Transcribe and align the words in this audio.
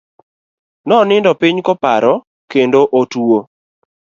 Nonindo 0.87 1.31
piny 1.41 1.57
koparo 1.67 2.13
kendo 2.51 2.79
otuo. 2.99 3.39